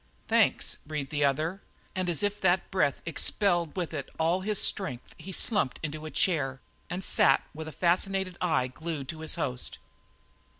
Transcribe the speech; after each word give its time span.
"Thanks!" 0.27 0.77
breathed 0.83 1.11
the 1.11 1.23
other 1.23 1.61
and 1.95 2.09
as 2.09 2.23
if 2.23 2.41
that 2.41 2.71
breath 2.71 3.03
expelled 3.05 3.75
with 3.75 3.93
it 3.93 4.09
all 4.19 4.41
his 4.41 4.59
strength 4.59 5.13
he 5.19 5.31
slumped 5.31 5.79
into 5.83 6.07
a 6.07 6.09
chair 6.09 6.59
and 6.89 7.03
sat 7.03 7.43
with 7.53 7.67
a 7.67 7.71
fascinated 7.71 8.35
eye 8.41 8.65
glued 8.65 9.07
to 9.09 9.19
his 9.19 9.35
host. 9.35 9.77